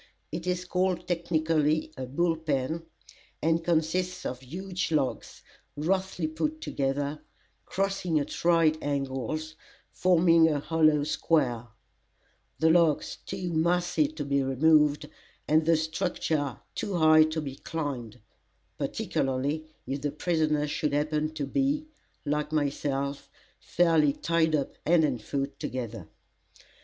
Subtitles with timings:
[0.31, 2.87] It is called technically a "bull pen,"
[3.39, 5.43] and consists of huge logs,
[5.75, 7.21] roughly put together,
[7.67, 9.53] crossing at right angles,
[9.91, 11.67] forming a hollow square,
[12.57, 15.07] the logs too massy to be removed,
[15.47, 18.19] and the structure too high to be climbed,
[18.79, 21.85] particularly if the prisoner should happen to be,
[22.25, 23.29] like myself,
[23.59, 26.09] fairly tied up hand and foot together.